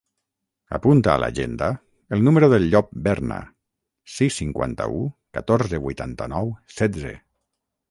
[0.77, 1.67] Apunta a l'agenda
[2.17, 3.37] el número del Llop Berna:
[4.15, 5.05] sis, cinquanta-u,
[5.39, 7.17] catorze, vuitanta-nou, setze.